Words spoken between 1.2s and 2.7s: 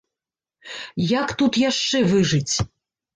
тут яшчэ выжыць?